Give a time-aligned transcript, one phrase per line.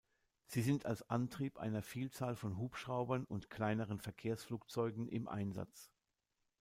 [0.47, 5.91] Sie sind als Antrieb einer Vielzahl von Hubschraubern und kleineren Verkehrsflugzeugen im Einsatz.